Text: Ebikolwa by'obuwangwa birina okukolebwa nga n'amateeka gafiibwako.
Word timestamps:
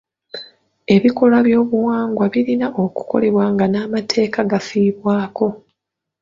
Ebikolwa 0.95 1.39
by'obuwangwa 1.47 2.25
birina 2.33 2.67
okukolebwa 2.83 3.45
nga 3.53 3.65
n'amateeka 3.69 4.39
gafiibwako. 4.51 5.45